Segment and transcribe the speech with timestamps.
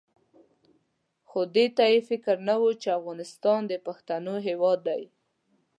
[1.27, 5.03] خو دې ته یې فکر نه وو چې افغانستان د پښتنو هېواد دی.